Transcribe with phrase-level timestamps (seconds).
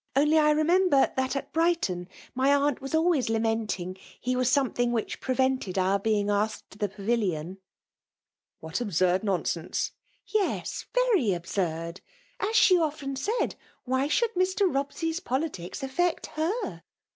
[0.15, 5.19] Only I remember, that, sit Brighton, my aunt waa always lamenting he was something which
[5.21, 7.57] prevented our being a&ked to the Pavilion/'"
[8.61, 9.91] What absurd nonsense
[10.27, 12.01] T* / *'YeB^ very absurd!—
[12.39, 13.53] ^As she often said,
[13.87, 14.73] wl|y.{should Mr.
[14.73, 16.81] Bobsey'a politics affect her